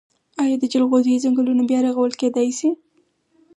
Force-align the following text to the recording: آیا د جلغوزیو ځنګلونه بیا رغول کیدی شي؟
آیا 0.43 0.55
د 0.59 0.63
جلغوزیو 0.71 1.23
ځنګلونه 1.23 1.63
بیا 1.69 1.79
رغول 1.87 2.11
کیدی 2.21 2.49
شي؟ 2.57 2.69